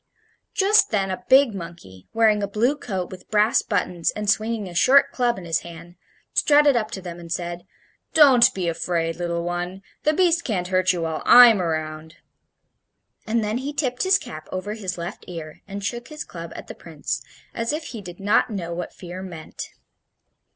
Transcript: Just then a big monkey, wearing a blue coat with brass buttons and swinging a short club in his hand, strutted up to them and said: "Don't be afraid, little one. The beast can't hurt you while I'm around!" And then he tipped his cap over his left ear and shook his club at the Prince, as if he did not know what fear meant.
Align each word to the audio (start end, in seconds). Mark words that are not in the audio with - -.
Just 0.55 0.89
then 0.89 1.11
a 1.11 1.23
big 1.29 1.53
monkey, 1.53 2.07
wearing 2.11 2.41
a 2.41 2.47
blue 2.47 2.75
coat 2.75 3.11
with 3.11 3.29
brass 3.29 3.61
buttons 3.61 4.09
and 4.09 4.27
swinging 4.27 4.67
a 4.67 4.73
short 4.73 5.11
club 5.11 5.37
in 5.37 5.45
his 5.45 5.59
hand, 5.59 5.95
strutted 6.33 6.75
up 6.75 6.89
to 6.89 7.03
them 7.03 7.19
and 7.19 7.31
said: 7.31 7.67
"Don't 8.15 8.51
be 8.55 8.67
afraid, 8.67 9.17
little 9.17 9.43
one. 9.43 9.83
The 10.01 10.13
beast 10.13 10.43
can't 10.43 10.69
hurt 10.69 10.91
you 10.91 11.03
while 11.03 11.21
I'm 11.23 11.61
around!" 11.61 12.15
And 13.27 13.43
then 13.43 13.59
he 13.59 13.73
tipped 13.73 14.01
his 14.01 14.17
cap 14.17 14.49
over 14.51 14.73
his 14.73 14.97
left 14.97 15.23
ear 15.27 15.61
and 15.67 15.83
shook 15.85 16.07
his 16.07 16.23
club 16.23 16.51
at 16.55 16.65
the 16.65 16.73
Prince, 16.73 17.21
as 17.53 17.71
if 17.71 17.83
he 17.89 18.01
did 18.01 18.19
not 18.19 18.49
know 18.49 18.73
what 18.73 18.93
fear 18.95 19.21
meant. 19.21 19.69